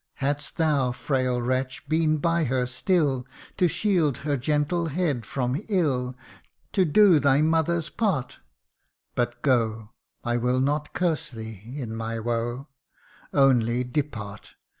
Hadst 0.15 0.57
thou, 0.57 0.91
frail 0.91 1.39
wretch, 1.43 1.87
been 1.87 2.17
by 2.17 2.45
her 2.45 2.65
still, 2.65 3.23
To 3.57 3.67
shield 3.67 4.17
her 4.25 4.35
gentle 4.35 4.87
head 4.87 5.27
from 5.27 5.61
ill 5.69 6.15
To 6.71 6.85
do 6.85 7.19
thy 7.19 7.43
mother's 7.43 7.91
part 7.91 8.39
but 9.13 9.43
go 9.43 9.91
I 10.23 10.37
will 10.37 10.59
not 10.59 10.93
curse 10.93 11.29
thee, 11.29 11.75
in 11.77 11.95
my 11.95 12.17
woe: 12.19 12.67
Only, 13.31 13.83
depart 13.83 14.55